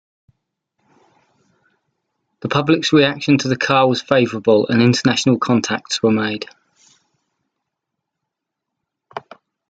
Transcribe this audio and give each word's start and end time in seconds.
The 2.39 2.49
public's 2.49 2.91
reaction 2.91 3.37
to 3.37 3.47
the 3.47 3.55
car 3.55 3.87
was 3.87 4.01
favorable 4.01 4.65
and 4.67 4.81
international 4.81 5.37
contacts 5.37 6.01
were 6.01 6.09
made. 6.09 6.47